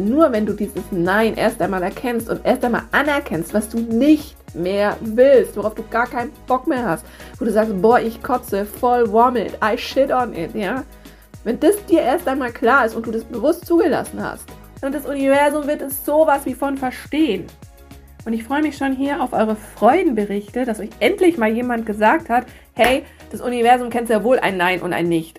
[0.00, 4.36] Nur wenn du dieses Nein erst einmal erkennst und erst einmal anerkennst, was du nicht
[4.54, 7.04] mehr willst, worauf du gar keinen Bock mehr hast,
[7.38, 10.84] wo du sagst, boah, ich kotze voll vomit, I shit on it, ja.
[11.44, 14.48] Wenn das dir erst einmal klar ist und du das bewusst zugelassen hast,
[14.82, 17.46] und das Universum wird es sowas wie von verstehen.
[18.24, 22.28] Und ich freue mich schon hier auf eure Freudenberichte, dass euch endlich mal jemand gesagt
[22.28, 25.38] hat, hey, das Universum kennt sehr wohl ein Nein und ein Nicht.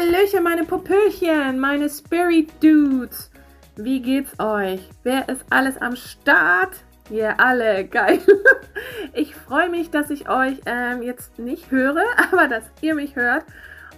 [0.00, 3.30] Hallöchen, meine Popöchen, meine Spirit Dudes.
[3.76, 4.80] Wie geht's euch?
[5.02, 6.70] Wer ist alles am Start?
[7.10, 8.18] Ihr alle, geil.
[9.12, 13.44] Ich freue mich, dass ich euch ähm, jetzt nicht höre, aber dass ihr mich hört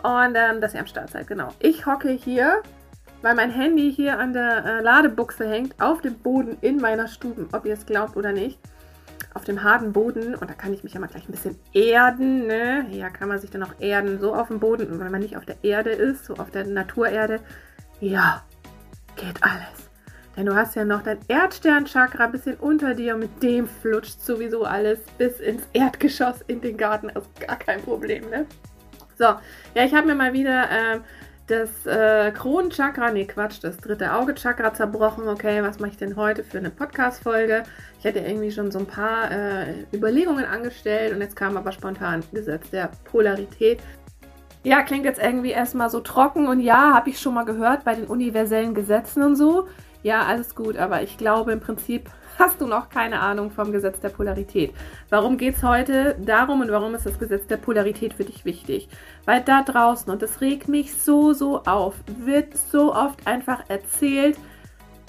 [0.02, 1.28] und ähm, dass ihr am Start seid.
[1.28, 1.50] Genau.
[1.60, 2.62] Ich hocke hier,
[3.20, 7.46] weil mein Handy hier an der äh, Ladebuchse hängt, auf dem Boden in meiner Stube,
[7.52, 8.58] ob ihr es glaubt oder nicht
[9.34, 12.46] auf dem harten Boden und da kann ich mich ja mal gleich ein bisschen erden.
[12.46, 12.86] Ne?
[12.90, 15.36] Ja, kann man sich dann auch erden, so auf dem Boden und wenn man nicht
[15.36, 17.40] auf der Erde ist, so auf der Naturerde,
[18.00, 18.42] ja,
[19.16, 19.90] geht alles.
[20.36, 24.20] Denn du hast ja noch dein Erdsternchakra ein bisschen unter dir und mit dem flutscht
[24.20, 27.10] sowieso alles bis ins Erdgeschoss in den Garten.
[27.10, 28.46] Also gar kein Problem, ne?
[29.18, 31.04] So, ja, ich habe mir mal wieder ähm,
[31.52, 35.28] das äh, Kronenchakra, nee Quatsch, das dritte Auge-Chakra zerbrochen.
[35.28, 37.64] Okay, was mache ich denn heute für eine Podcast-Folge?
[37.98, 42.24] Ich hatte irgendwie schon so ein paar äh, Überlegungen angestellt und jetzt kam aber spontan
[42.32, 43.80] Gesetz der Polarität.
[44.64, 47.94] Ja, klingt jetzt irgendwie erstmal so trocken und ja, habe ich schon mal gehört bei
[47.94, 49.68] den universellen Gesetzen und so.
[50.02, 52.08] Ja, alles gut, aber ich glaube im Prinzip
[52.42, 54.74] hast du noch keine Ahnung vom Gesetz der Polarität.
[55.10, 58.88] Warum geht es heute darum und warum ist das Gesetz der Polarität für dich wichtig?
[59.26, 64.36] Weil da draußen, und das regt mich so, so auf, wird so oft einfach erzählt,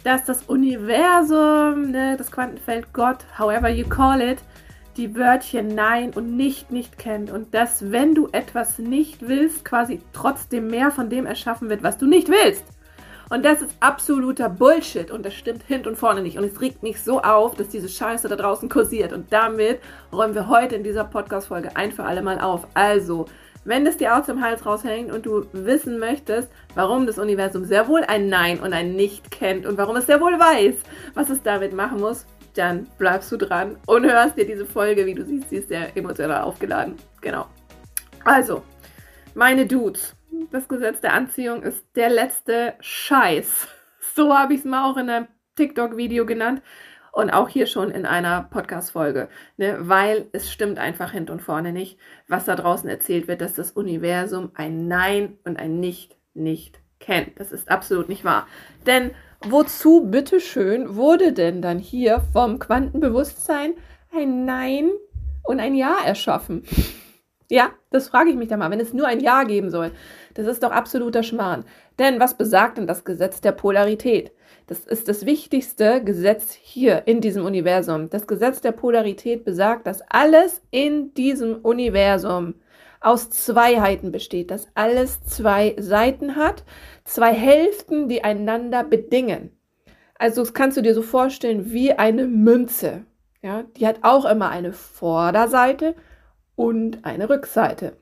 [0.03, 4.37] dass das Universum, ne, das Quantenfeld Gott, however you call it,
[4.95, 10.03] die Wörtchen Nein und Nicht nicht kennt und dass, wenn du etwas nicht willst, quasi
[10.13, 12.63] trotzdem mehr von dem erschaffen wird, was du nicht willst.
[13.33, 16.37] Und das ist absoluter Bullshit und das stimmt hinten und vorne nicht.
[16.37, 19.11] Und es regt mich so auf, dass diese Scheiße da draußen kursiert.
[19.11, 19.79] Und damit
[20.11, 22.67] räumen wir heute in dieser Podcast-Folge ein für alle Mal auf.
[22.75, 23.25] Also,
[23.65, 27.87] wenn es dir aus dem Hals raushängt und du wissen möchtest, warum das Universum sehr
[27.87, 30.75] wohl ein Nein und ein Nicht kennt und warum es sehr wohl weiß,
[31.15, 35.15] was es damit machen muss, dann bleibst du dran und hörst dir diese Folge, wie
[35.15, 36.97] du siehst, sie ist sehr emotional aufgeladen.
[37.19, 37.47] Genau.
[38.25, 38.61] Also,
[39.33, 40.15] meine Dudes,
[40.51, 43.67] das Gesetz der Anziehung ist der letzte Scheiß.
[44.15, 46.61] So habe ich es mal auch in einem TikTok-Video genannt
[47.11, 49.77] und auch hier schon in einer Podcast-Folge, ne?
[49.81, 53.71] weil es stimmt einfach hinten und vorne nicht, was da draußen erzählt wird, dass das
[53.71, 57.39] Universum ein Nein und ein Nicht nicht kennt.
[57.39, 58.47] Das ist absolut nicht wahr.
[58.85, 59.11] Denn
[59.41, 63.73] wozu, bitteschön, wurde denn dann hier vom Quantenbewusstsein
[64.11, 64.89] ein Nein
[65.43, 66.63] und ein Ja erschaffen?
[67.49, 69.91] Ja, das frage ich mich da mal, wenn es nur ein Ja geben soll.
[70.33, 71.65] Das ist doch absoluter Schmarrn.
[71.99, 74.31] Denn was besagt denn das Gesetz der Polarität?
[74.67, 78.09] Das ist das wichtigste Gesetz hier in diesem Universum.
[78.09, 82.55] Das Gesetz der Polarität besagt, dass alles in diesem Universum
[82.99, 86.63] aus Zweiheiten besteht, dass alles zwei Seiten hat,
[87.03, 89.51] zwei Hälften, die einander bedingen.
[90.17, 93.05] Also das kannst du dir so vorstellen wie eine Münze.
[93.41, 95.95] Ja, die hat auch immer eine Vorderseite
[96.55, 97.97] und eine Rückseite.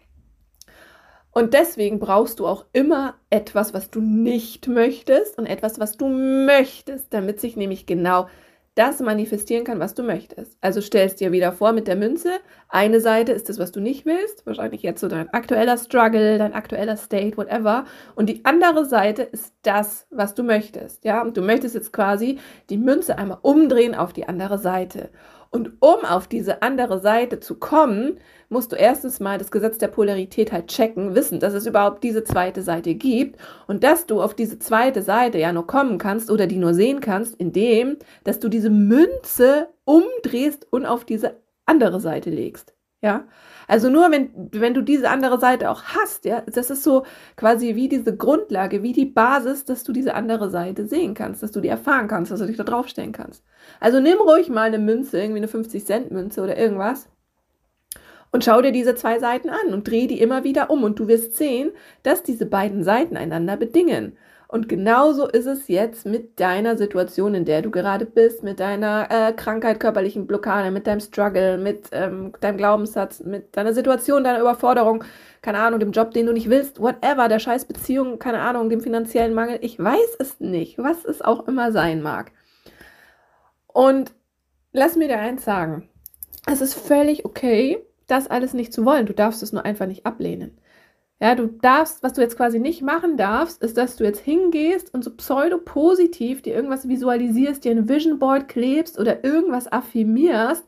[1.32, 6.10] Und deswegen brauchst du auch immer etwas, was du nicht möchtest und etwas, was du
[6.10, 8.28] möchtest, damit sich nämlich genau
[8.76, 10.58] das manifestieren kann, was du möchtest.
[10.62, 12.32] Also stellst dir wieder vor mit der Münze,
[12.70, 16.54] eine Seite ist das, was du nicht willst, wahrscheinlich jetzt so dein aktueller Struggle, dein
[16.54, 17.86] aktueller State, whatever,
[18.16, 21.22] und die andere Seite ist das, was du möchtest, ja?
[21.22, 22.40] Und du möchtest jetzt quasi
[22.70, 25.10] die Münze einmal umdrehen auf die andere Seite.
[25.54, 29.90] Und um auf diese andere Seite zu kommen, musst du erstens mal das Gesetz der
[29.90, 33.38] Polarität halt checken, wissen, dass es überhaupt diese zweite Seite gibt
[33.68, 37.02] und dass du auf diese zweite Seite ja nur kommen kannst oder die nur sehen
[37.02, 42.74] kannst, indem, dass du diese Münze umdrehst und auf diese andere Seite legst.
[43.02, 43.26] Ja,
[43.68, 47.04] also nur wenn, wenn du diese andere Seite auch hast, ja, das ist so
[47.36, 51.52] quasi wie diese Grundlage, wie die Basis, dass du diese andere Seite sehen kannst, dass
[51.52, 53.44] du die erfahren kannst, dass du dich da draufstellen kannst.
[53.80, 57.10] Also nimm ruhig mal eine Münze, irgendwie eine 50-Cent-Münze oder irgendwas
[58.32, 61.08] und schau dir diese zwei Seiten an und dreh die immer wieder um und du
[61.08, 61.72] wirst sehen,
[62.04, 64.18] dass diese beiden Seiten einander bedingen.
[64.52, 69.08] Und genauso ist es jetzt mit deiner Situation, in der du gerade bist, mit deiner
[69.10, 74.42] äh, Krankheit, körperlichen Blockade, mit deinem Struggle, mit ähm, deinem Glaubenssatz, mit deiner Situation, deiner
[74.42, 75.06] Überforderung,
[75.42, 78.82] keine Ahnung, dem Job, den du nicht willst, whatever, der scheiß Beziehung, keine Ahnung, dem
[78.82, 79.58] finanziellen Mangel.
[79.62, 82.34] Ich weiß es nicht, was es auch immer sein mag.
[83.68, 84.12] Und
[84.74, 85.88] lass mir dir eins sagen.
[86.46, 89.06] Es ist völlig okay, das alles nicht zu wollen.
[89.06, 90.58] Du darfst es nur einfach nicht ablehnen.
[91.22, 94.92] Ja, du darfst, was du jetzt quasi nicht machen darfst, ist, dass du jetzt hingehst
[94.92, 100.66] und so pseudo-positiv dir irgendwas visualisierst, dir ein Vision Board klebst oder irgendwas affirmierst.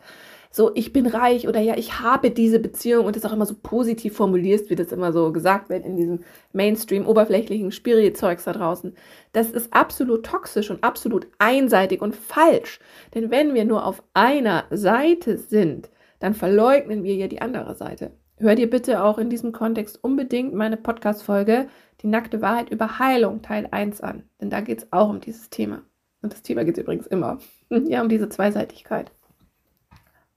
[0.52, 3.56] So, ich bin reich oder ja, ich habe diese Beziehung und das auch immer so
[3.64, 6.20] positiv formulierst, wie das immer so gesagt wird in diesem
[6.52, 8.96] Mainstream, oberflächlichen Spirit-Zeugs da draußen.
[9.32, 12.80] Das ist absolut toxisch und absolut einseitig und falsch.
[13.16, 15.90] Denn wenn wir nur auf einer Seite sind,
[16.20, 18.12] dann verleugnen wir ja die andere Seite.
[18.38, 21.68] Hör dir bitte auch in diesem Kontext unbedingt meine Podcast-Folge
[22.02, 24.24] Die nackte Wahrheit über Heilung Teil 1 an.
[24.42, 25.84] Denn da geht es auch um dieses Thema.
[26.24, 27.38] Und das Thema geht es übrigens immer.
[27.70, 29.12] ja, um diese Zweiseitigkeit.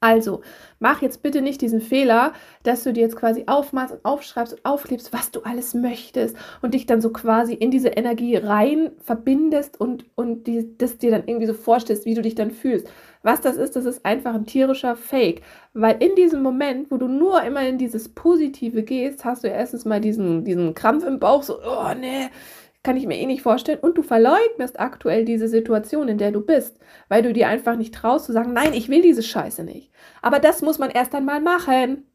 [0.01, 0.43] Also,
[0.79, 4.65] mach jetzt bitte nicht diesen Fehler, dass du dir jetzt quasi aufmachst und aufschreibst und
[4.65, 9.81] aufklebst, was du alles möchtest und dich dann so quasi in diese Energie rein verbindest
[9.81, 12.89] und, und die, das dir dann irgendwie so vorstellst, wie du dich dann fühlst.
[13.23, 15.41] Was das ist, das ist einfach ein tierischer Fake.
[15.73, 19.87] Weil in diesem Moment, wo du nur immer in dieses Positive gehst, hast du erstens
[19.87, 22.29] mal diesen, diesen Krampf im Bauch, so, oh nee,
[22.87, 23.81] kann ich mir eh nicht vorstellen.
[23.81, 26.79] Und du verleugnest aktuell diese Situation, in der du bist,
[27.09, 29.91] weil du dir einfach nicht traust zu sagen, nein, ich will diese Scheiße nicht.
[30.23, 32.07] Aber das muss man erst einmal machen.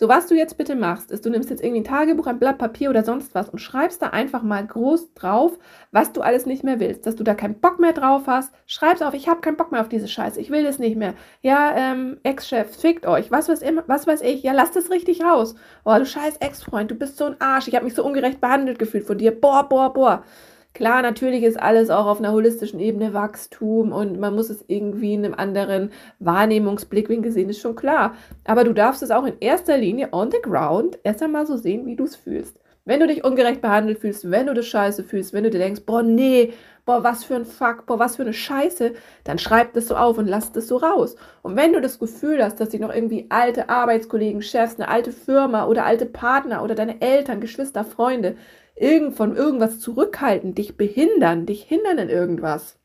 [0.00, 2.56] So, was du jetzt bitte machst, ist, du nimmst jetzt irgendwie ein Tagebuch, ein Blatt
[2.56, 5.58] Papier oder sonst was und schreibst da einfach mal groß drauf,
[5.92, 7.04] was du alles nicht mehr willst.
[7.04, 8.50] Dass du da keinen Bock mehr drauf hast.
[8.64, 11.12] Schreib's auf, ich habe keinen Bock mehr auf diese Scheiße, ich will das nicht mehr.
[11.42, 15.22] Ja, ähm, Ex-Chef, fickt euch, was weiß, immer, was weiß ich, ja, lasst es richtig
[15.22, 15.54] raus.
[15.84, 18.78] Oh, du scheiß Ex-Freund, du bist so ein Arsch, ich habe mich so ungerecht behandelt
[18.78, 19.38] gefühlt von dir.
[19.38, 20.24] Boah, boah, boah.
[20.72, 25.14] Klar, natürlich ist alles auch auf einer holistischen Ebene Wachstum und man muss es irgendwie
[25.14, 25.90] in einem anderen
[26.20, 28.14] Wahrnehmungsblickwinkel sehen, ist schon klar.
[28.44, 31.86] Aber du darfst es auch in erster Linie on the ground erst einmal so sehen,
[31.86, 32.56] wie du es fühlst.
[32.84, 35.82] Wenn du dich ungerecht behandelt fühlst, wenn du das Scheiße fühlst, wenn du dir denkst,
[35.84, 36.54] boah, nee,
[36.86, 38.94] boah, was für ein Fuck, boah, was für eine Scheiße,
[39.24, 41.14] dann schreib das so auf und lass das so raus.
[41.42, 45.12] Und wenn du das Gefühl hast, dass dich noch irgendwie alte Arbeitskollegen, Chefs, eine alte
[45.12, 48.36] Firma oder alte Partner oder deine Eltern, Geschwister, Freunde
[48.80, 52.78] irgend von irgendwas zurückhalten, dich behindern, dich hindern in irgendwas,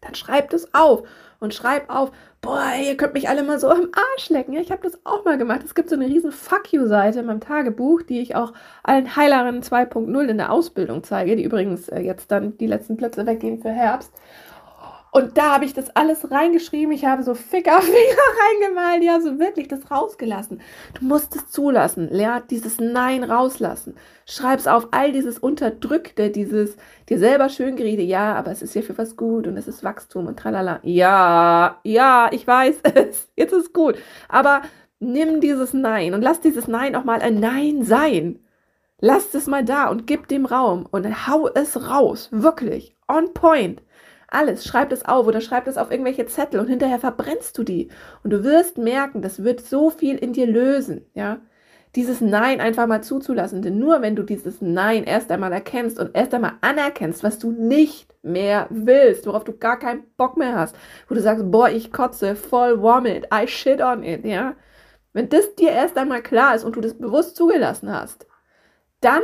[0.00, 1.04] dann schreib das auf
[1.40, 4.52] und schreib auf, boah, ihr könnt mich alle mal so am Arsch lecken.
[4.52, 5.62] Ja, ich habe das auch mal gemacht.
[5.64, 8.52] Es gibt so eine riesen Fuck you-Seite in meinem Tagebuch, die ich auch
[8.82, 13.26] allen Heilerinnen 2.0 in der Ausbildung zeige, die übrigens äh, jetzt dann die letzten Plätze
[13.26, 14.12] weggehen für Herbst.
[15.14, 16.90] Und da habe ich das alles reingeschrieben.
[16.94, 17.96] Ich habe so Ficker, Finger
[18.64, 19.04] reingemalt.
[19.04, 20.62] Ja, so wirklich das rausgelassen.
[20.98, 22.08] Du musst es zulassen.
[22.08, 23.94] Lehrt dieses Nein rauslassen.
[24.24, 26.78] Schreib's auf all dieses Unterdrückte, dieses
[27.10, 28.00] dir selber Schöngerede.
[28.00, 30.80] Ja, aber es ist ja für was gut und es ist Wachstum und tralala.
[30.82, 33.28] Ja, ja, ich weiß es.
[33.36, 33.96] Jetzt ist gut.
[34.30, 34.62] Aber
[34.98, 38.38] nimm dieses Nein und lass dieses Nein auch mal ein Nein sein.
[38.98, 42.28] Lass es mal da und gib dem Raum und hau es raus.
[42.30, 42.96] Wirklich.
[43.08, 43.82] On point.
[44.32, 47.88] Alles, schreib das auf oder schreib das auf irgendwelche Zettel und hinterher verbrennst du die.
[48.24, 51.40] Und du wirst merken, das wird so viel in dir lösen, ja.
[51.94, 56.16] Dieses Nein einfach mal zuzulassen, denn nur wenn du dieses Nein erst einmal erkennst und
[56.16, 60.74] erst einmal anerkennst, was du nicht mehr willst, worauf du gar keinen Bock mehr hast,
[61.08, 64.54] wo du sagst, boah, ich kotze, voll vomit, I shit on it, ja.
[65.12, 68.26] Wenn das dir erst einmal klar ist und du das bewusst zugelassen hast,
[69.02, 69.22] dann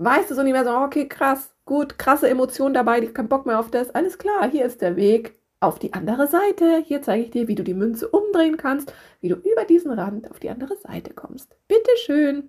[0.00, 3.46] weißt du so nicht mehr so, okay, krass, gut, krasse Emotionen dabei, ich keinen Bock
[3.46, 3.90] mehr auf das.
[3.90, 6.82] Alles klar, hier ist der Weg auf die andere Seite.
[6.84, 10.30] Hier zeige ich dir, wie du die Münze umdrehen kannst, wie du über diesen Rand
[10.30, 11.54] auf die andere Seite kommst.
[11.68, 12.48] Bitteschön.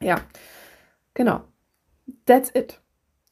[0.00, 0.20] Ja,
[1.14, 1.42] genau.
[2.26, 2.80] That's it.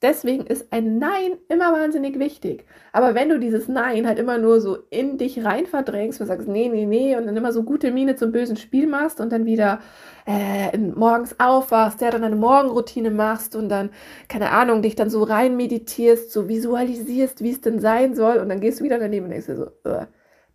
[0.02, 2.64] Deswegen ist ein Nein immer wahnsinnig wichtig.
[2.92, 6.48] Aber wenn du dieses Nein halt immer nur so in dich rein verdrängst und sagst,
[6.48, 9.44] nee, nee, nee, und dann immer so gute Miene zum bösen Spiel machst und dann
[9.44, 9.78] wieder
[10.26, 13.90] äh, morgens aufwachst, der dann eine Morgenroutine machst und dann,
[14.28, 18.48] keine Ahnung, dich dann so rein meditierst, so visualisierst, wie es denn sein soll, und
[18.48, 20.06] dann gehst du wieder daneben und denkst dir so, uh,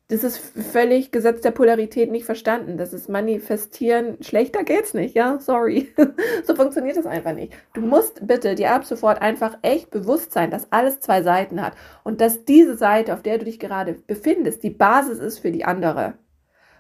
[0.10, 2.78] das ist völlig Gesetz der Polarität nicht verstanden.
[2.78, 4.18] Das ist Manifestieren.
[4.22, 5.38] Schlechter geht's nicht, ja?
[5.40, 5.94] Sorry.
[6.46, 7.52] so funktioniert das einfach nicht.
[7.74, 11.74] Du musst bitte dir ab sofort einfach echt bewusst sein, dass alles zwei Seiten hat
[12.06, 15.66] und dass diese Seite, auf der du dich gerade befindest, die Basis ist für die
[15.66, 16.14] andere.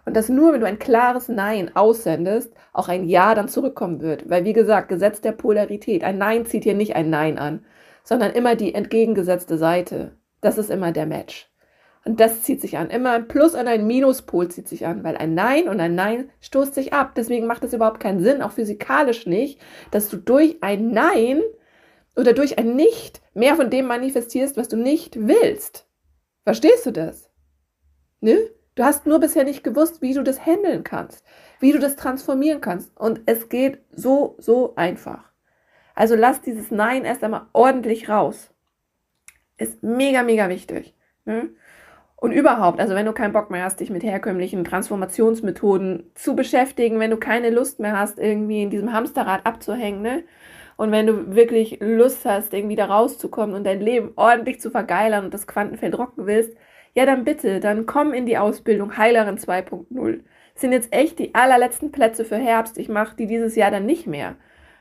[0.06, 4.30] Und dass nur, wenn du ein klares Nein aussendest, auch ein Ja dann zurückkommen wird.
[4.30, 6.06] Weil, wie gesagt, Gesetz der Polarität.
[6.06, 7.66] Ein Nein zieht hier nicht ein Nein an,
[8.06, 10.14] sondern immer die entgegengesetzte Seite.
[10.40, 11.52] Das ist immer der Match.
[12.06, 12.90] Und das zieht sich an.
[12.90, 16.30] Immer ein Plus und ein Minuspol zieht sich an, weil ein Nein und ein Nein
[16.40, 17.14] stoßt sich ab.
[17.16, 19.60] Deswegen macht es überhaupt keinen Sinn, auch physikalisch nicht,
[19.92, 21.42] dass du durch ein Nein
[22.16, 25.88] oder durch ein Nicht mehr von dem manifestierst, was du nicht willst.
[26.44, 27.30] Verstehst du das?
[28.22, 28.38] Ne?
[28.76, 31.26] Du hast nur bisher nicht gewusst, wie du das handeln kannst,
[31.60, 32.96] wie du das transformieren kannst.
[32.96, 35.32] Und es geht so, so einfach.
[35.96, 38.52] Also lass dieses Nein erst einmal ordentlich raus.
[39.58, 40.96] Ist mega, mega wichtig.
[41.26, 41.50] Ne?
[42.20, 47.00] Und überhaupt, also wenn du keinen Bock mehr hast, dich mit herkömmlichen Transformationsmethoden zu beschäftigen,
[47.00, 50.24] wenn du keine Lust mehr hast, irgendwie in diesem Hamsterrad abzuhängen, ne?
[50.78, 55.26] Und wenn du wirklich Lust hast, irgendwie da rauszukommen und dein Leben ordentlich zu vergeilern
[55.26, 56.56] und das Quantenfeld rocken willst,
[56.94, 60.20] ja dann bitte, dann komm in die Ausbildung Heilerin 2.0.
[60.54, 62.78] Das sind jetzt echt die allerletzten Plätze für Herbst.
[62.80, 64.36] Ich mache die dieses Jahr dann nicht mehr.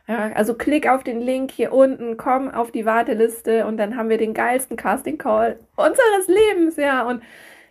[0.09, 4.09] Ja, also klick auf den Link hier unten, komm auf die Warteliste und dann haben
[4.09, 7.03] wir den geilsten Casting Call unseres Lebens, ja.
[7.03, 7.23] Und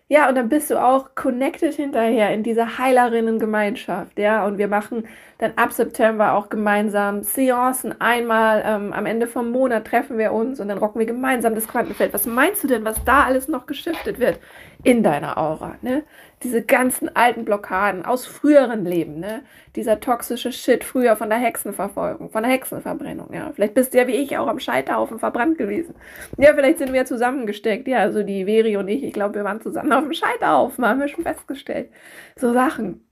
[0.09, 4.45] ja, und dann bist du auch connected hinterher in dieser Heilerinnen-Gemeinschaft, ja.
[4.45, 7.99] Und wir machen dann ab September auch gemeinsam Seancen.
[7.99, 11.67] Einmal ähm, am Ende vom Monat treffen wir uns und dann rocken wir gemeinsam das
[11.67, 12.13] Quantenfeld.
[12.13, 14.39] Was meinst du denn, was da alles noch geschiftet wird
[14.83, 16.03] in deiner Aura, ne?
[16.45, 19.41] diese ganzen alten Blockaden aus früheren Leben, ne?
[19.75, 23.51] Dieser toxische Shit früher von der Hexenverfolgung, von der Hexenverbrennung, ja.
[23.53, 25.95] Vielleicht bist du ja wie ich auch am Scheiterhaufen verbrannt gewesen.
[26.37, 29.61] Ja, vielleicht sind wir zusammengesteckt, ja, also die Veri und ich, ich glaube, wir waren
[29.61, 31.89] zusammen auf dem Scheiterhaufen, haben wir schon festgestellt.
[32.35, 33.04] So Sachen.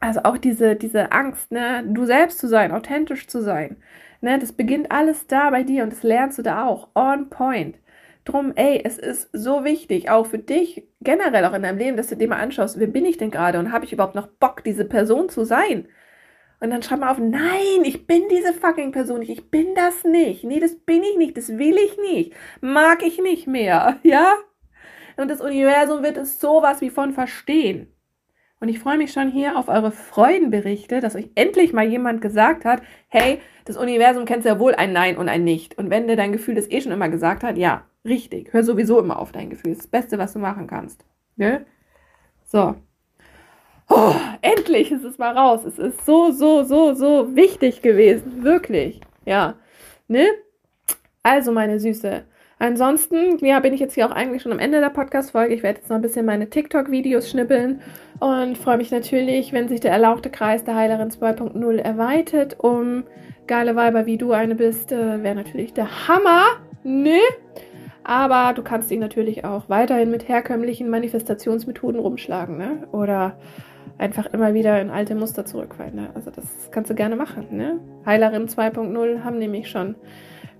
[0.00, 3.76] Also auch diese, diese Angst, ne, du selbst zu sein, authentisch zu sein,
[4.20, 7.76] ne, das beginnt alles da bei dir und das lernst du da auch, on point
[8.28, 12.08] drum, ey, es ist so wichtig, auch für dich, generell auch in deinem Leben, dass
[12.08, 14.62] du dir mal anschaust, wer bin ich denn gerade und habe ich überhaupt noch Bock,
[14.64, 15.88] diese Person zu sein?
[16.60, 20.04] Und dann schreib mal auf, nein, ich bin diese fucking Person nicht, ich bin das
[20.04, 20.44] nicht.
[20.44, 24.34] Nee, das bin ich nicht, das will ich nicht, mag ich nicht mehr, ja?
[25.16, 27.92] Und das Universum wird es sowas wie von verstehen.
[28.60, 32.64] Und ich freue mich schon hier auf eure Freudenberichte, dass euch endlich mal jemand gesagt
[32.64, 35.78] hat, hey, das Universum kennt ja wohl ein Nein und ein Nicht.
[35.78, 38.52] Und wenn dir dein Gefühl das eh schon immer gesagt hat, ja, Richtig.
[38.52, 39.72] Hör sowieso immer auf dein Gefühl.
[39.72, 41.04] Das, das Beste, was du machen kannst.
[41.36, 41.66] Ne?
[42.44, 42.74] So.
[43.88, 45.64] Oh, endlich ist es mal raus.
[45.64, 48.44] Es ist so, so, so, so wichtig gewesen.
[48.44, 49.00] Wirklich.
[49.24, 49.54] Ja.
[50.08, 50.26] Ne?
[51.22, 52.24] Also, meine Süße.
[52.58, 55.54] Ansonsten, ja, bin ich jetzt hier auch eigentlich schon am Ende der Podcast-Folge.
[55.54, 57.80] Ich werde jetzt noch ein bisschen meine TikTok-Videos schnippeln
[58.18, 63.04] und freue mich natürlich, wenn sich der erlauchte Kreis der Heilerin 2.0 erweitert um
[63.46, 64.92] geile Weiber wie du eine bist.
[64.92, 66.44] Äh, Wäre natürlich der Hammer.
[66.82, 67.18] Ne?
[68.04, 72.88] Aber du kannst ihn natürlich auch weiterhin mit herkömmlichen Manifestationsmethoden rumschlagen, ne?
[72.90, 73.36] Oder
[73.98, 75.94] einfach immer wieder in alte Muster zurückfallen.
[75.94, 76.10] Ne?
[76.14, 77.48] Also das kannst du gerne machen.
[77.50, 77.80] Ne?
[78.06, 79.96] Heilerinnen 2.0 haben nämlich schon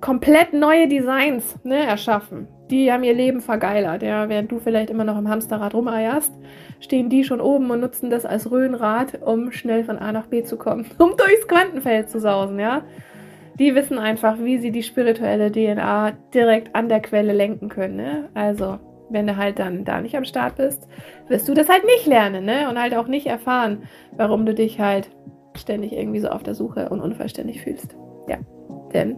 [0.00, 2.48] komplett neue Designs ne, erschaffen.
[2.70, 4.02] Die haben ihr Leben vergeilert.
[4.02, 4.28] Ja?
[4.28, 6.32] Während du vielleicht immer noch im Hamsterrad rumeierst,
[6.80, 10.42] stehen die schon oben und nutzen das als Röhnrad, um schnell von A nach B
[10.42, 12.58] zu kommen, um durchs Quantenfeld zu sausen.
[12.58, 12.82] Ja?
[13.58, 17.96] die wissen einfach, wie sie die spirituelle DNA direkt an der Quelle lenken können.
[17.96, 18.28] Ne?
[18.34, 18.78] Also,
[19.10, 20.86] wenn du halt dann da nicht am Start bist,
[21.28, 22.68] wirst du das halt nicht lernen, ne?
[22.68, 25.10] Und halt auch nicht erfahren, warum du dich halt
[25.54, 27.96] ständig irgendwie so auf der Suche und unvollständig fühlst.
[28.28, 28.36] Ja,
[28.92, 29.16] denn,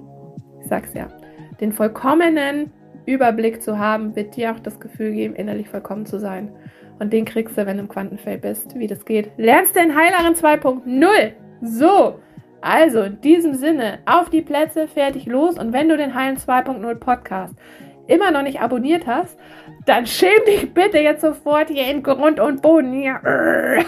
[0.70, 1.08] sag's ja,
[1.60, 2.72] den vollkommenen
[3.04, 6.50] Überblick zu haben, wird dir auch das Gefühl geben, innerlich vollkommen zu sein.
[6.98, 8.78] Und den kriegst du, wenn du im Quantenfeld bist.
[8.78, 11.32] Wie das geht, lernst du in Heilerin 2.0.
[11.62, 12.20] So,
[12.60, 15.58] also in diesem Sinne, auf die Plätze, fertig, los.
[15.58, 17.54] Und wenn du den Heilen 2.0 Podcast
[18.06, 19.38] immer noch nicht abonniert hast,
[19.86, 22.92] dann schäm dich bitte jetzt sofort hier in Grund und Boden.
[22.92, 23.20] Hier.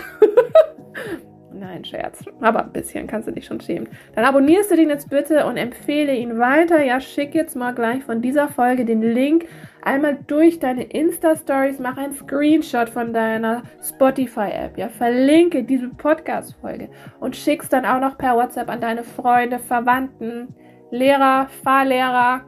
[1.63, 2.25] Nein, Scherz.
[2.41, 3.89] Aber ein bisschen kannst du dich schon schämen.
[4.17, 6.83] Dann abonnierst du den jetzt bitte und empfehle ihn weiter.
[6.83, 9.47] Ja, schick jetzt mal gleich von dieser Folge den Link
[9.81, 16.89] einmal durch deine Insta-Stories, mach ein Screenshot von deiner Spotify-App, ja, verlinke diese Podcast-Folge
[17.21, 20.55] und schick's dann auch noch per WhatsApp an deine Freunde, Verwandten,
[20.91, 22.45] Lehrer, Fahrlehrer,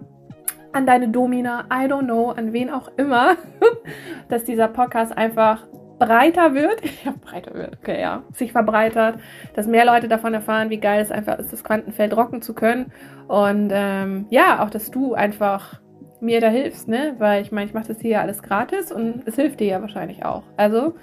[0.73, 3.37] an deine Domina, I don't know, an wen auch immer,
[4.29, 5.67] dass dieser Podcast einfach
[5.99, 9.19] breiter wird, ja, breiter wird, okay, ja, sich verbreitert,
[9.55, 12.93] dass mehr Leute davon erfahren, wie geil es einfach ist, das Quantenfeld rocken zu können
[13.29, 15.81] und ähm, ja, auch, dass du einfach
[16.21, 17.15] mir da hilfst, ne?
[17.19, 20.25] Weil ich meine, ich mache das hier alles gratis und es hilft dir ja wahrscheinlich
[20.25, 20.43] auch.
[20.57, 20.95] Also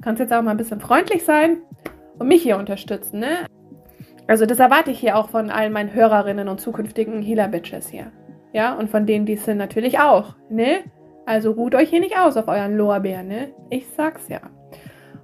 [0.00, 1.58] kannst jetzt auch mal ein bisschen freundlich sein
[2.18, 3.46] und mich hier unterstützen, ne?
[4.26, 8.12] Also das erwarte ich hier auch von allen meinen Hörerinnen und zukünftigen Healer-Bitches hier.
[8.52, 10.84] Ja, und von denen, die es sind, natürlich auch, ne?
[11.30, 13.54] Also ruht euch hier nicht aus auf euren Lorbeeren, ne?
[13.68, 14.40] Ich sag's ja.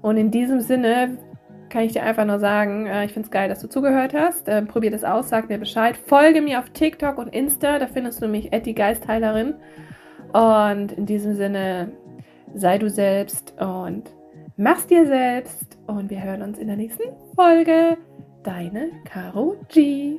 [0.02, 1.18] Und in diesem Sinne
[1.68, 4.46] kann ich dir einfach nur sagen, äh, ich finde es geil, dass du zugehört hast.
[4.46, 5.96] Äh, probier das aus, sag mir Bescheid.
[5.96, 9.54] Folge mir auf TikTok und Insta, da findest du mich, die Geistheilerin.
[10.32, 11.90] Und in diesem Sinne,
[12.54, 14.04] sei du selbst und
[14.56, 15.76] mach's dir selbst.
[15.88, 17.02] Und wir hören uns in der nächsten
[17.34, 17.98] Folge.
[18.44, 20.18] Deine Caro G.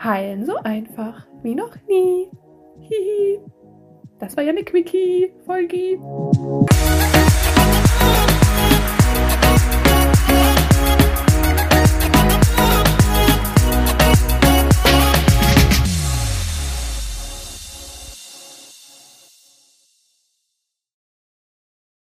[0.00, 2.28] Heilen so einfach wie noch nie.
[2.78, 3.40] Hihi.
[4.24, 5.98] Das war Yannick Wiki, Folgi.